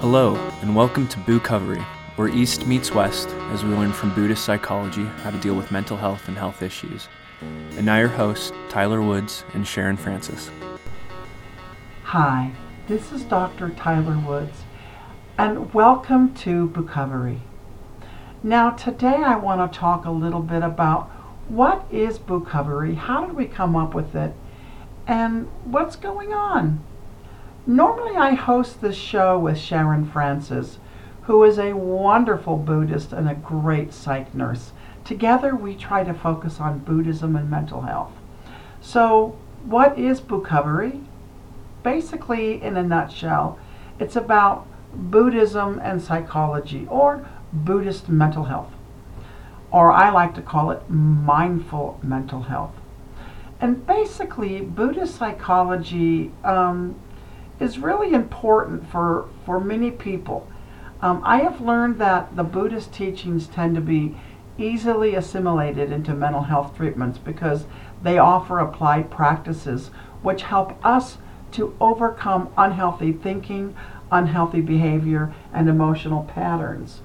Hello, 0.00 0.34
and 0.62 0.74
welcome 0.74 1.06
to 1.08 1.18
Boocovery, 1.18 1.84
where 2.16 2.28
East 2.28 2.66
meets 2.66 2.90
West 2.90 3.28
as 3.50 3.66
we 3.66 3.74
learn 3.74 3.92
from 3.92 4.14
Buddhist 4.14 4.46
psychology 4.46 5.04
how 5.04 5.30
to 5.30 5.36
deal 5.40 5.54
with 5.54 5.70
mental 5.70 5.94
health 5.94 6.26
and 6.26 6.38
health 6.38 6.62
issues. 6.62 7.06
And 7.42 7.84
now 7.84 7.98
your 7.98 8.08
hosts, 8.08 8.50
Tyler 8.70 9.02
Woods 9.02 9.44
and 9.52 9.68
Sharon 9.68 9.98
Francis. 9.98 10.50
Hi, 12.04 12.50
this 12.88 13.12
is 13.12 13.24
Dr. 13.24 13.68
Tyler 13.68 14.16
Woods, 14.26 14.62
and 15.36 15.74
welcome 15.74 16.32
to 16.36 16.70
Boocovery. 16.70 17.40
Now, 18.42 18.70
today 18.70 19.16
I 19.22 19.36
want 19.36 19.70
to 19.70 19.78
talk 19.78 20.06
a 20.06 20.10
little 20.10 20.40
bit 20.40 20.62
about 20.62 21.10
what 21.48 21.84
is 21.90 22.18
Boocovery, 22.18 22.96
how 22.96 23.26
did 23.26 23.36
we 23.36 23.44
come 23.44 23.76
up 23.76 23.92
with 23.92 24.14
it, 24.14 24.32
and 25.06 25.46
what's 25.64 25.96
going 25.96 26.32
on. 26.32 26.82
Normally, 27.70 28.16
I 28.16 28.34
host 28.34 28.80
this 28.80 28.96
show 28.96 29.38
with 29.38 29.56
Sharon 29.56 30.04
Francis, 30.04 30.78
who 31.22 31.44
is 31.44 31.56
a 31.56 31.76
wonderful 31.76 32.56
Buddhist 32.56 33.12
and 33.12 33.28
a 33.28 33.34
great 33.36 33.92
psych 33.92 34.34
nurse. 34.34 34.72
Together, 35.04 35.54
we 35.54 35.76
try 35.76 36.02
to 36.02 36.12
focus 36.12 36.58
on 36.58 36.80
Buddhism 36.80 37.36
and 37.36 37.48
mental 37.48 37.82
health. 37.82 38.10
So, 38.80 39.36
what 39.62 39.96
is 39.96 40.20
Boocovery? 40.20 41.04
Basically, 41.84 42.60
in 42.60 42.76
a 42.76 42.82
nutshell, 42.82 43.56
it's 44.00 44.16
about 44.16 44.66
Buddhism 44.92 45.78
and 45.80 46.02
psychology, 46.02 46.88
or 46.90 47.24
Buddhist 47.52 48.08
mental 48.08 48.46
health, 48.46 48.72
or 49.70 49.92
I 49.92 50.10
like 50.10 50.34
to 50.34 50.42
call 50.42 50.72
it 50.72 50.90
mindful 50.90 52.00
mental 52.02 52.42
health. 52.42 52.74
And 53.60 53.86
basically, 53.86 54.60
Buddhist 54.60 55.14
psychology 55.14 56.32
um, 56.42 56.96
is 57.60 57.78
really 57.78 58.14
important 58.14 58.90
for, 58.90 59.28
for 59.44 59.60
many 59.60 59.90
people. 59.90 60.48
Um, 61.02 61.22
I 61.24 61.40
have 61.42 61.60
learned 61.60 61.98
that 61.98 62.34
the 62.34 62.42
Buddhist 62.42 62.92
teachings 62.92 63.46
tend 63.46 63.74
to 63.74 63.80
be 63.80 64.16
easily 64.58 65.14
assimilated 65.14 65.92
into 65.92 66.14
mental 66.14 66.42
health 66.42 66.76
treatments 66.76 67.18
because 67.18 67.64
they 68.02 68.18
offer 68.18 68.58
applied 68.58 69.10
practices 69.10 69.90
which 70.22 70.42
help 70.42 70.84
us 70.84 71.18
to 71.52 71.74
overcome 71.80 72.48
unhealthy 72.56 73.12
thinking, 73.12 73.74
unhealthy 74.12 74.60
behavior, 74.60 75.34
and 75.52 75.68
emotional 75.68 76.24
patterns. 76.24 77.00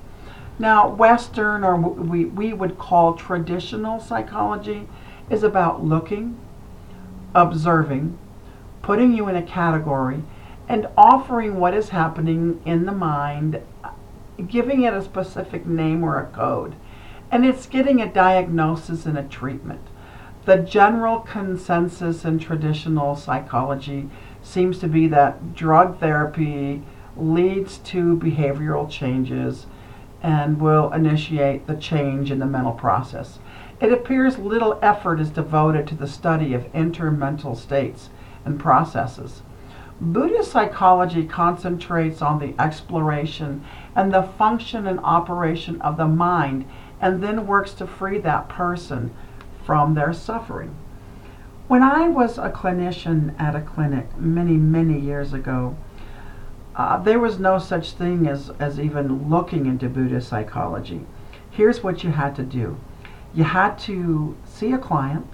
Now, 0.58 0.88
Western, 0.88 1.64
or 1.64 1.76
we, 1.76 2.26
we 2.26 2.54
would 2.54 2.78
call 2.78 3.14
traditional 3.14 4.00
psychology, 4.00 4.88
is 5.30 5.44
about 5.44 5.84
looking, 5.84 6.38
observing, 7.34 8.18
putting 8.82 9.14
you 9.14 9.28
in 9.28 9.36
a 9.36 9.44
category, 9.44 10.24
and 10.68 10.88
offering 10.98 11.60
what 11.60 11.74
is 11.74 11.90
happening 11.90 12.62
in 12.66 12.86
the 12.86 12.92
mind, 12.92 13.62
giving 14.48 14.84
it 14.84 14.94
a 14.94 15.04
specific 15.04 15.66
name 15.66 16.04
or 16.04 16.20
a 16.20 16.26
code. 16.26 16.76
And 17.32 17.46
it's 17.46 17.66
getting 17.66 18.02
a 18.02 18.12
diagnosis 18.12 19.06
and 19.06 19.18
a 19.18 19.24
treatment. 19.24 19.82
The 20.46 20.58
general 20.58 21.20
consensus 21.20 22.24
in 22.24 22.40
traditional 22.40 23.16
psychology 23.16 24.10
seems 24.44 24.80
to 24.80 24.88
be 24.88 25.08
that 25.08 25.56
drug 25.56 26.00
therapy 26.00 26.84
leads 27.18 27.80
to 27.80 28.18
behavioral 28.18 28.90
changes 28.90 29.66
and 30.22 30.60
will 30.60 30.92
initiate 30.92 31.68
the 31.68 31.76
change 31.76 32.32
in 32.32 32.40
the 32.40 32.46
mental 32.46 32.74
process. 32.74 33.40
It 33.80 33.92
appears 33.92 34.38
little 34.38 34.80
effort 34.82 35.20
is 35.20 35.30
devoted 35.30 35.88
to 35.88 35.96
the 35.96 36.08
study 36.08 36.54
of 36.54 36.74
intermental 36.74 37.56
states 37.56 38.10
and 38.44 38.60
processes. 38.60 39.42
Buddhist 40.02 40.52
psychology 40.52 41.26
concentrates 41.26 42.22
on 42.22 42.40
the 42.40 42.54
exploration 42.60 43.64
and 43.96 44.14
the 44.14 44.24
function 44.24 44.88
and 44.88 45.00
operation 45.00 45.82
of 45.82 45.96
the 45.96 46.08
mind 46.08 46.66
and 47.00 47.24
then 47.24 47.48
works 47.48 47.74
to 47.76 47.88
free 47.88 48.20
that 48.20 48.50
person 48.50 49.14
from 49.66 49.94
their 49.94 50.12
suffering. 50.12 50.76
When 51.68 51.82
I 51.82 52.10
was 52.10 52.38
a 52.38 52.50
clinician 52.50 53.40
at 53.40 53.56
a 53.56 53.62
clinic 53.62 54.18
many, 54.18 54.58
many 54.58 55.00
years 55.00 55.34
ago, 55.34 55.78
uh, 56.76 56.98
there 56.98 57.20
was 57.20 57.40
no 57.40 57.58
such 57.58 57.92
thing 57.92 58.28
as, 58.28 58.52
as 58.60 58.80
even 58.80 59.30
looking 59.30 59.66
into 59.66 59.88
Buddhist 59.88 60.28
psychology. 60.28 61.06
Here's 61.50 61.82
what 61.82 62.04
you 62.04 62.12
had 62.12 62.36
to 62.36 62.44
do 62.44 62.78
you 63.34 63.46
had 63.46 63.78
to 63.80 64.38
see 64.46 64.72
a 64.72 64.78
client, 64.78 65.28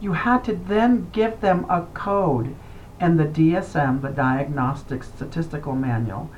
you 0.00 0.12
had 0.12 0.44
to 0.44 0.54
then 0.54 1.08
give 1.12 1.40
them 1.40 1.66
a 1.68 1.82
code 1.94 2.54
and 2.98 3.18
the 3.18 3.24
DSM, 3.24 4.00
the 4.02 4.08
Diagnostic 4.08 5.04
Statistical 5.04 5.74
Manual, 5.74 6.30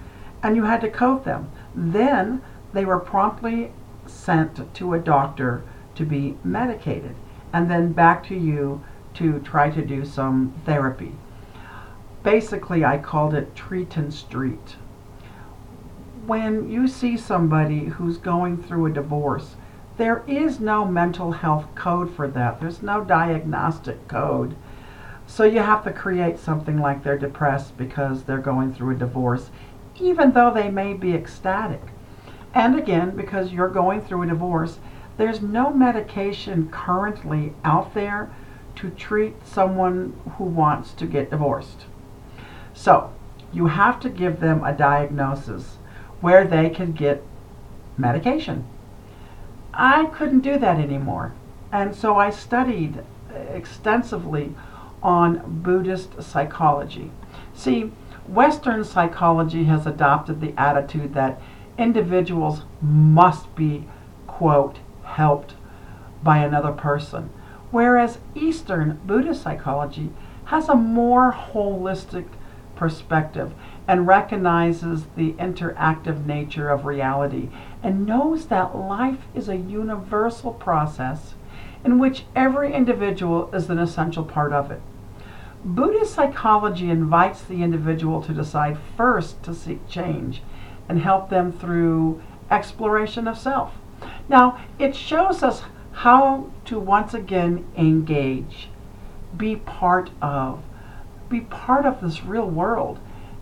and 0.43 0.57
you 0.57 0.65
had 0.65 0.81
to 0.81 0.91
code 0.91 1.25
them. 1.25 1.51
Then 1.75 2.43
they 2.73 2.85
were 2.85 2.99
promptly 2.99 3.73
sent 4.07 4.75
to 4.75 4.95
a 4.95 4.99
doctor 4.99 5.63
to 5.95 6.05
be 6.05 6.37
medicated, 6.45 7.15
and 7.53 7.71
then 7.71 7.93
back 7.93 8.25
to 8.29 8.35
you 8.35 8.83
to 9.15 9.41
try 9.41 9.71
to 9.71 9.85
do 9.85 10.05
some 10.05 10.55
therapy. 10.65 11.13
Basically, 12.23 12.85
I 12.85 12.99
called 12.99 13.35
it 13.35 13.55
treat 13.55 13.97
and 13.97 14.13
street. 14.13 14.77
When 16.27 16.71
you 16.71 16.89
see 16.89 17.17
somebody 17.17 17.87
who's 17.87 18.19
going 18.19 18.63
through 18.63 18.87
a 18.87 18.93
divorce, 18.93 19.57
there 19.97 20.23
is 20.27 20.61
no 20.61 20.85
mental 20.85 21.33
health 21.33 21.67
code 21.75 22.15
for 22.15 22.29
that. 22.29 22.61
There's 22.61 22.83
no 22.83 23.03
diagnostic 23.03 24.07
code 24.09 24.55
so 25.29 25.45
you 25.45 25.61
have 25.61 25.85
to 25.85 25.93
create 25.93 26.39
something 26.39 26.81
like 26.81 27.05
they're 27.05 27.19
depressed 27.19 27.77
because 27.77 28.25
they're 28.25 28.39
going 28.39 28.73
through 28.73 28.97
a 28.97 28.99
divorce, 28.99 29.51
even 30.01 30.33
though 30.33 30.51
they 30.51 30.71
may 30.71 30.95
be 30.95 31.13
ecstatic. 31.13 31.83
And 32.55 32.77
again, 32.77 33.15
because 33.15 33.53
you're 33.53 33.69
going 33.69 34.01
through 34.01 34.23
a 34.23 34.27
divorce, 34.27 34.79
there's 35.19 35.43
no 35.43 35.71
medication 35.71 36.71
currently 36.71 37.53
out 37.63 37.93
there 37.93 38.31
to 38.77 38.89
treat 38.91 39.35
someone 39.47 40.19
who 40.39 40.45
wants 40.45 40.93
to 40.93 41.05
get 41.05 41.31
divorced. 41.31 41.85
So 42.73 43.13
you 43.53 43.67
have 43.67 44.01
to 44.01 44.09
give 44.09 44.41
them 44.41 44.65
a 44.65 44.73
diagnosis 44.73 45.77
where 46.23 46.47
they 46.47 46.71
can 46.71 46.93
get 46.93 47.23
medication. 47.99 48.65
I 49.75 50.07
couldn't 50.07 50.41
do 50.41 50.59
that 50.59 50.79
anymore. 50.79 51.35
And 51.71 51.95
so 51.95 52.17
I 52.17 52.31
studied 52.31 53.05
extensively 53.53 54.55
on 55.03 55.61
Buddhist 55.63 56.23
psychology. 56.23 57.11
See, 57.55 57.93
Western 58.27 58.85
psychology 58.85 59.65
has 59.65 59.87
adopted 59.87 60.41
the 60.41 60.55
attitude 60.59 61.15
that 61.15 61.41
individuals 61.79 62.63
must 62.83 63.55
be, 63.55 63.87
quote, 64.27 64.79
helped 65.05 65.55
by 66.23 66.39
another 66.39 66.73
person, 66.73 67.31
whereas 67.71 68.19
Eastern 68.35 69.01
Buddhist 69.07 69.43
psychology 69.43 70.11
has 70.47 70.69
a 70.69 70.75
more 70.75 71.33
holistic 71.33 72.27
perspective 72.75 73.53
and 73.87 74.07
recognizes 74.07 75.07
the 75.17 75.33
interactive 75.33 76.27
nature 76.27 76.69
of 76.69 76.85
reality 76.85 77.49
and 77.83 78.07
knows 78.07 78.47
that 78.47 78.77
life 78.77 79.27
is 79.35 79.49
a 79.49 79.57
universal 79.57 80.53
process 80.53 81.35
in 81.85 81.99
which 81.99 82.25
every 82.35 82.73
individual 82.73 83.53
is 83.55 83.71
an 83.71 83.79
essential 83.79 84.25
part 84.25 84.53
of 84.53 84.71
it. 84.71 84.81
Buddhist 85.65 86.15
psychology 86.15 86.91
invites 86.91 87.43
the 87.43 87.63
individual 87.63 88.23
to 88.23 88.33
decide 88.33 88.79
first 88.97 89.43
to 89.43 89.55
seek 89.55 89.89
change 89.89 90.43
and 90.89 91.01
help 91.01 91.31
them 91.31 91.53
through 91.53 92.23
exploration 92.51 93.27
of 93.27 93.39
self. 93.39 93.75
Now, 94.29 94.61
it 94.79 94.95
shows 94.95 95.43
us 95.43 95.63
how 95.93 96.51
to 96.67 96.79
once 96.79 97.13
again 97.13 97.67
engage, 97.77 98.69
be 99.37 99.57
part 99.57 100.11
of, 100.23 100.63
be 101.29 101.41
part 101.41 101.85
of 101.85 102.01
this 102.01 102.25
real 102.25 102.49
world, 102.49 103.01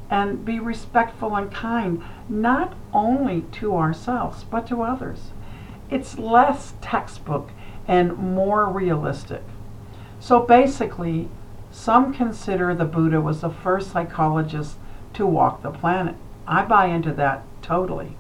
and 0.09 0.45
be 0.45 0.59
respectful 0.59 1.37
and 1.37 1.53
kind, 1.53 2.03
not 2.29 2.75
only 2.93 3.43
to 3.53 3.77
ourselves, 3.77 4.45
but 4.45 4.67
to 4.69 4.83
others. 4.83 5.33
It's 5.91 6.19
less 6.19 6.75
textbook 6.81 7.51
and 7.87 8.17
more 8.17 8.67
realistic. 8.67 9.43
So 10.21 10.41
basically, 10.41 11.29
some 11.71 12.13
consider 12.13 12.75
the 12.75 12.85
Buddha 12.85 13.21
was 13.21 13.41
the 13.43 13.51
first 13.51 13.93
psychologist 13.93 14.77
to 15.15 15.27
walk 15.27 15.63
the 15.63 15.71
planet. 15.71 16.17
I 16.47 16.65
buy 16.65 16.87
into 16.87 17.13
that 17.15 17.43
totally. 17.63 18.17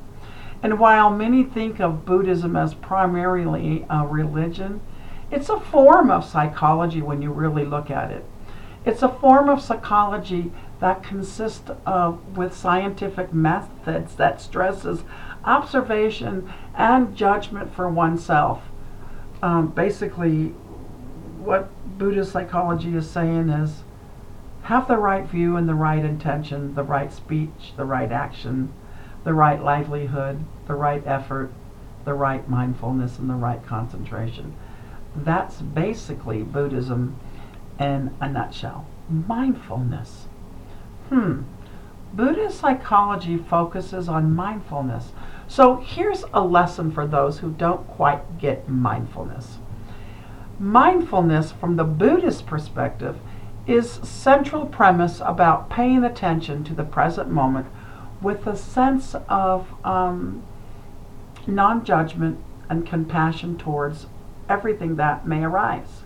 And 0.62 0.78
while 0.78 1.10
many 1.10 1.44
think 1.44 1.80
of 1.80 2.04
Buddhism 2.04 2.56
as 2.56 2.74
primarily 2.74 3.86
a 3.88 4.06
religion, 4.06 4.80
it's 5.30 5.48
a 5.48 5.60
form 5.60 6.10
of 6.10 6.24
psychology 6.24 7.02
when 7.02 7.22
you 7.22 7.32
really 7.32 7.64
look 7.64 7.90
at 7.90 8.10
it. 8.10 8.24
It's 8.84 9.02
a 9.02 9.08
form 9.08 9.48
of 9.48 9.60
psychology 9.60 10.52
that 10.80 11.02
consists 11.02 11.70
of 11.84 12.36
with 12.36 12.54
scientific 12.54 13.32
methods 13.32 14.14
that 14.16 14.40
stresses 14.40 15.02
observation 15.44 16.52
and 16.74 17.16
judgment 17.16 17.74
for 17.74 17.88
oneself. 17.88 18.62
Um, 19.46 19.68
basically, 19.68 20.46
what 21.38 21.70
Buddhist 21.98 22.32
psychology 22.32 22.96
is 22.96 23.08
saying 23.08 23.48
is 23.48 23.84
have 24.62 24.88
the 24.88 24.96
right 24.96 25.24
view 25.24 25.56
and 25.56 25.68
the 25.68 25.74
right 25.76 26.04
intention, 26.04 26.74
the 26.74 26.82
right 26.82 27.12
speech, 27.12 27.72
the 27.76 27.84
right 27.84 28.10
action, 28.10 28.72
the 29.22 29.32
right 29.32 29.62
livelihood, 29.62 30.44
the 30.66 30.74
right 30.74 31.00
effort, 31.06 31.52
the 32.04 32.12
right 32.12 32.48
mindfulness, 32.50 33.20
and 33.20 33.30
the 33.30 33.34
right 33.34 33.64
concentration. 33.64 34.56
That's 35.14 35.60
basically 35.60 36.42
Buddhism 36.42 37.16
in 37.78 38.16
a 38.20 38.28
nutshell. 38.28 38.88
Mindfulness. 39.08 40.26
Hmm. 41.08 41.42
Buddhist 42.12 42.58
psychology 42.58 43.36
focuses 43.36 44.08
on 44.08 44.34
mindfulness. 44.34 45.12
So 45.48 45.76
here's 45.76 46.24
a 46.34 46.40
lesson 46.40 46.90
for 46.90 47.06
those 47.06 47.38
who 47.38 47.52
don't 47.52 47.86
quite 47.86 48.38
get 48.38 48.68
mindfulness. 48.68 49.58
Mindfulness, 50.58 51.52
from 51.52 51.76
the 51.76 51.84
Buddhist 51.84 52.46
perspective, 52.46 53.16
is 53.66 53.90
central 53.90 54.66
premise 54.66 55.20
about 55.24 55.70
paying 55.70 56.04
attention 56.04 56.64
to 56.64 56.74
the 56.74 56.84
present 56.84 57.30
moment 57.30 57.66
with 58.20 58.46
a 58.46 58.56
sense 58.56 59.14
of 59.28 59.66
um, 59.84 60.42
non-judgment 61.46 62.38
and 62.68 62.86
compassion 62.86 63.56
towards 63.56 64.06
everything 64.48 64.96
that 64.96 65.26
may 65.26 65.42
arise. 65.42 66.02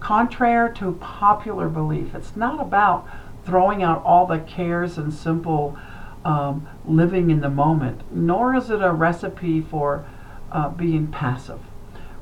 Contrary 0.00 0.74
to 0.74 0.92
popular 0.92 1.68
belief, 1.68 2.14
it's 2.14 2.34
not 2.34 2.60
about 2.60 3.06
throwing 3.44 3.82
out 3.82 4.02
all 4.04 4.26
the 4.26 4.38
cares 4.38 4.98
and 4.98 5.12
simple 5.12 5.78
um, 6.24 6.68
living 6.84 7.30
in 7.30 7.40
the 7.40 7.50
moment, 7.50 8.02
nor 8.10 8.54
is 8.54 8.70
it 8.70 8.82
a 8.82 8.92
recipe 8.92 9.60
for 9.60 10.04
uh, 10.52 10.68
being 10.68 11.06
passive. 11.06 11.60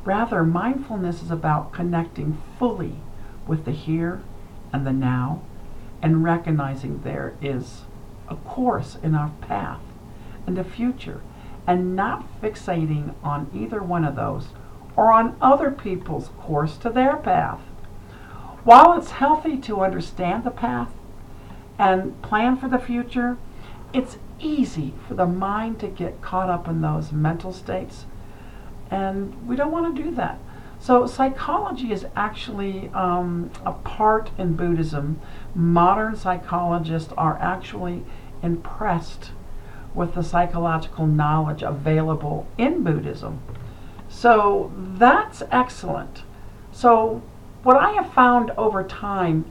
Rather, 0.05 0.45
mindfulness 0.45 1.23
is 1.23 1.31
about 1.31 1.73
connecting 1.73 2.41
fully 2.59 2.97
with 3.47 3.65
the 3.65 3.73
here 3.73 4.23
and 4.73 4.87
the 4.87 4.93
now 4.93 5.43
and 6.01 6.23
recognizing 6.23 7.03
there 7.03 7.35
is 7.43 7.83
a 8.29 8.37
course 8.37 8.97
in 9.03 9.15
our 9.15 9.31
path 9.41 9.81
and 10.47 10.59
a 10.59 10.65
future 10.65 11.21
and 11.67 11.97
not 11.97 12.25
fixating 12.41 13.15
on 13.23 13.51
either 13.55 13.83
one 13.83 14.05
of 14.05 14.17
those 14.17 14.49
or 14.97 15.13
on 15.13 15.37
other 15.41 15.71
people's 15.71 16.31
course 16.39 16.77
to 16.79 16.91
their 16.91 17.17
path. 17.17 17.61
While 18.65 18.99
it's 18.99 19.13
healthy 19.13 19.57
to 19.59 19.81
understand 19.83 20.45
the 20.45 20.51
path 20.51 20.91
and 21.79 22.21
plan 22.23 22.57
for 22.57 22.69
the 22.69 22.79
future, 22.79 23.37
it's 23.93 24.19
easy 24.41 24.95
for 25.07 25.15
the 25.15 25.27
mind 25.27 25.81
to 25.81 25.89
get 25.89 26.21
caught 26.23 26.51
up 26.51 26.69
in 26.69 26.81
those 26.81 27.13
mental 27.13 27.53
states, 27.53 28.07
and 28.91 29.47
we 29.47 29.57
don't 29.57 29.73
want 29.73 29.97
to 29.97 30.03
do 30.03 30.11
that. 30.15 30.39
So, 30.81 31.07
psychology 31.07 31.93
is 31.93 32.07
actually 32.15 32.89
um, 32.95 33.51
a 33.67 33.73
part 33.73 34.31
in 34.39 34.55
Buddhism. 34.55 35.21
Modern 35.55 36.15
psychologists 36.15 37.13
are 37.17 37.37
actually 37.41 38.05
impressed 38.43 39.33
with 39.93 40.15
the 40.15 40.23
psychological 40.23 41.07
knowledge 41.07 41.63
available 41.63 42.47
in 42.57 42.85
Buddhism. 42.85 43.43
So, 44.09 44.71
that's 44.77 45.43
excellent. 45.51 46.23
So, 46.71 47.23
what 47.65 47.77
I 47.77 47.91
have 47.93 48.13
found 48.13 48.53
over 48.53 48.85
time 48.85 49.45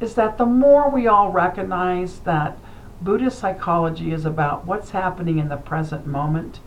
is 0.00 0.14
that 0.16 0.36
the 0.36 0.44
more 0.46 0.90
we 0.90 1.06
all 1.06 1.30
recognize 1.30 2.18
that 2.20 2.58
Buddhist 3.04 3.38
psychology 3.38 4.12
is 4.12 4.24
about 4.24 4.64
what's 4.64 4.92
happening 4.92 5.38
in 5.38 5.50
the 5.50 5.58
present 5.58 6.06
moment, 6.06 6.60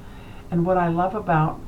and 0.51 0.67
what 0.67 0.77
I 0.77 0.87
love 0.87 1.15
about 1.15 1.59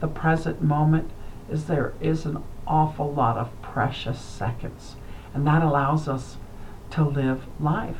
the 0.00 0.06
present 0.06 0.62
moment 0.62 1.10
is 1.50 1.64
there 1.64 1.94
is 1.98 2.26
an 2.26 2.44
awful 2.66 3.10
lot 3.10 3.38
of 3.38 3.62
precious 3.62 4.20
seconds, 4.20 4.96
and 5.32 5.46
that 5.46 5.62
allows 5.62 6.08
us 6.08 6.36
to 6.90 7.04
live 7.04 7.44
life. 7.58 7.96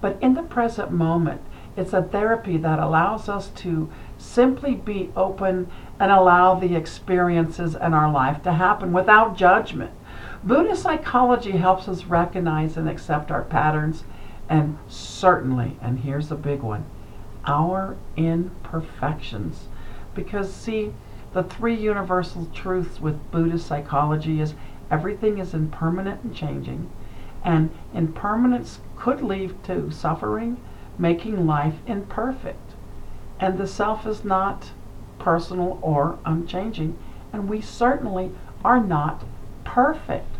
But 0.00 0.18
in 0.20 0.34
the 0.34 0.42
present 0.42 0.90
moment, 0.90 1.42
it's 1.76 1.92
a 1.92 2.02
therapy 2.02 2.56
that 2.56 2.80
allows 2.80 3.28
us 3.28 3.50
to 3.50 3.88
simply 4.16 4.74
be 4.74 5.12
open 5.14 5.70
and 6.00 6.10
allow 6.10 6.56
the 6.56 6.74
experiences 6.74 7.76
in 7.76 7.94
our 7.94 8.10
life 8.10 8.42
to 8.42 8.54
happen 8.54 8.92
without 8.92 9.36
judgment. 9.36 9.92
Buddhist 10.42 10.82
psychology 10.82 11.52
helps 11.52 11.86
us 11.86 12.06
recognize 12.06 12.76
and 12.76 12.88
accept 12.88 13.30
our 13.30 13.44
patterns 13.44 14.02
and 14.48 14.78
certainly, 14.88 15.76
and 15.82 16.00
here's 16.00 16.30
a 16.30 16.36
big 16.36 16.62
one, 16.62 16.86
our 17.44 17.96
imperfections. 18.16 19.68
Because, 20.14 20.52
see, 20.52 20.92
the 21.32 21.42
three 21.42 21.74
universal 21.74 22.46
truths 22.54 23.00
with 23.00 23.30
Buddhist 23.30 23.66
psychology 23.66 24.40
is 24.40 24.54
everything 24.90 25.38
is 25.38 25.52
impermanent 25.52 26.22
and 26.22 26.34
changing, 26.34 26.90
and 27.44 27.70
impermanence 27.92 28.80
could 28.96 29.22
lead 29.22 29.62
to 29.64 29.90
suffering, 29.90 30.58
making 30.98 31.46
life 31.46 31.76
imperfect. 31.86 32.72
And 33.38 33.58
the 33.58 33.66
self 33.66 34.06
is 34.06 34.24
not 34.24 34.70
personal 35.18 35.78
or 35.82 36.18
unchanging, 36.24 36.98
and 37.32 37.48
we 37.48 37.60
certainly 37.60 38.32
are 38.64 38.82
not 38.82 39.24
perfect. 39.64 40.34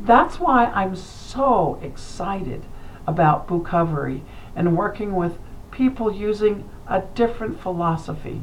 That's 0.00 0.40
why 0.40 0.66
I'm 0.66 0.96
so 0.96 1.78
excited 1.82 2.64
about 3.06 3.46
Boocovery 3.48 4.22
and 4.56 4.76
working 4.76 5.14
with 5.14 5.38
people 5.70 6.12
using 6.12 6.68
a 6.86 7.00
different 7.14 7.60
philosophy. 7.60 8.40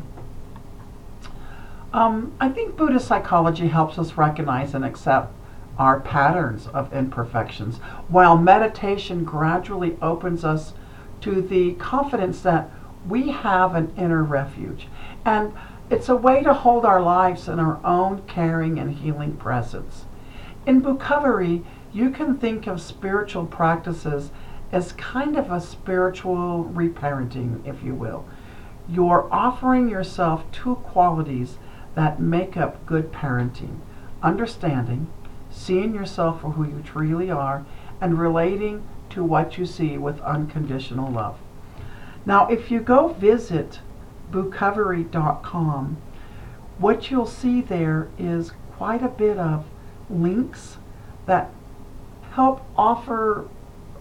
Um, 1.94 2.34
I 2.40 2.50
think 2.50 2.78
Buddhist 2.78 3.08
psychology 3.08 3.68
helps 3.68 3.98
us 3.98 4.14
recognize 4.14 4.74
and 4.74 4.86
accept 4.86 5.34
our 5.78 6.00
patterns 6.00 6.68
of 6.68 6.94
imperfections, 6.94 7.78
while 8.08 8.38
meditation 8.38 9.24
gradually 9.24 9.98
opens 10.02 10.46
us 10.46 10.74
to 11.22 11.42
the 11.42 11.74
confidence 11.74 12.42
that 12.42 12.70
we 13.08 13.30
have 13.30 13.76
an 13.76 13.94
inner 13.98 14.24
refuge. 14.24 14.88
And 15.26 15.54
it's 15.90 16.08
a 16.08 16.16
way 16.16 16.44
to 16.44 16.54
hold 16.54 16.86
our 16.86 17.02
lives 17.02 17.48
in 17.48 17.60
our 17.60 17.80
own 17.86 18.22
caring 18.28 18.80
and 18.80 18.94
healing 18.94 19.36
presence. 19.36 20.06
In 20.66 20.82
Boocovery, 20.82 21.66
you 21.92 22.12
can 22.12 22.38
think 22.38 22.68
of 22.68 22.82
spiritual 22.82 23.46
practices 23.46 24.32
as 24.72 24.94
kind 24.94 25.38
of 25.38 25.52
a 25.52 25.60
spiritual 25.60 26.72
reparenting, 26.74 27.66
if 27.68 27.84
you 27.84 27.94
will. 27.94 28.26
You're 28.88 29.28
offering 29.32 29.90
yourself 29.90 30.44
two 30.52 30.76
qualities 30.76 31.58
that 31.96 32.20
make 32.20 32.56
up 32.58 32.86
good 32.86 33.12
parenting 33.12 33.80
understanding, 34.24 35.08
seeing 35.50 35.94
yourself 35.94 36.42
for 36.42 36.52
who 36.52 36.64
you 36.64 36.82
truly 36.86 37.32
are, 37.32 37.66
and 38.00 38.20
relating 38.20 38.88
to 39.10 39.24
what 39.24 39.58
you 39.58 39.66
see 39.66 39.98
with 39.98 40.20
unconditional 40.22 41.12
love. 41.12 41.38
Now, 42.26 42.48
if 42.48 42.72
you 42.72 42.80
go 42.80 43.10
visit 43.10 43.80
boocovery.com, 44.32 45.98
what 46.78 47.12
you'll 47.12 47.26
see 47.26 47.62
there 47.62 48.10
is 48.18 48.54
quite 48.74 49.04
a 49.04 49.10
bit 49.10 49.38
of 49.38 49.66
links 50.10 50.78
that 51.26 51.52
help 52.32 52.64
offer 52.78 53.48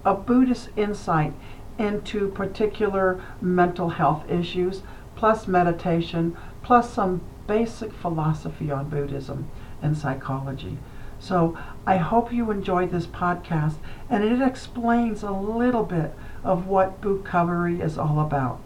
a 0.04 0.14
Buddhist 0.14 0.71
insight 0.76 1.35
into 1.78 2.28
particular 2.28 3.23
mental 3.40 3.90
health 3.90 4.28
issues, 4.30 4.83
plus 5.16 5.49
meditation, 5.49 6.37
plus 6.62 6.92
some 6.92 7.21
basic 7.47 7.92
philosophy 7.92 8.71
on 8.71 8.88
Buddhism 8.88 9.50
and 9.83 9.97
psychology. 9.97 10.78
So 11.19 11.57
I 11.87 11.99
hope 11.99 12.33
you 12.33 12.50
enjoyed 12.50 12.90
this 12.90 13.07
podcast 13.07 13.76
and 14.09 14.25
it 14.25 14.40
explains 14.40 15.23
a 15.23 15.33
little 15.33 15.85
bit 15.85 16.14
of 16.42 16.66
what 16.66 17.00
Boocovery 17.00 17.83
is 17.83 17.99
all 17.99 18.21
about. 18.21 18.61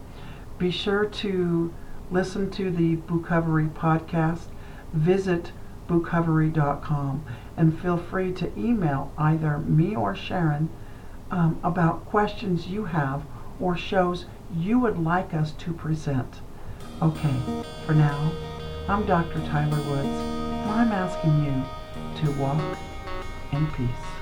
Be 0.59 0.71
sure 0.71 1.05
to 1.05 1.75
listen 2.11 2.51
to 2.53 2.71
the 2.71 2.97
Boocovery 2.97 3.71
podcast, 3.71 4.47
visit 4.93 5.51
boocovery.com, 5.89 7.25
and 7.57 7.81
feel 7.81 7.97
free 7.97 8.33
to 8.33 8.57
email 8.59 9.13
either 9.19 9.59
me 9.59 9.97
or 9.97 10.15
Sharon 10.15 10.69
um, 11.31 11.59
about 11.63 12.07
questions 12.07 12.67
you 12.67 12.85
have 12.85 13.23
or 13.61 13.77
shows 13.77 14.27
you 14.57 14.79
would 14.79 14.99
like 14.99 15.35
us 15.35 15.53
to 15.53 15.73
present. 15.73 16.41
Okay, 17.03 17.35
for 17.87 17.95
now, 17.95 18.33
I'm 18.89 19.05
Dr. 19.07 19.41
Tyler 19.47 19.83
Woods, 19.91 20.07
and 20.07 20.71
I'm 20.71 20.93
asking 20.93 21.45
you 21.45 22.25
to 22.25 22.41
walk 22.41 22.79
in 23.53 23.67
peace. 23.73 24.14